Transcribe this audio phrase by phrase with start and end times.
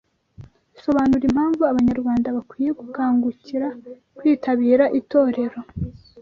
[0.83, 3.67] Sobanura impamvu Abanyarwanda bakwiye gukangukira
[4.17, 5.59] kwitabira itorero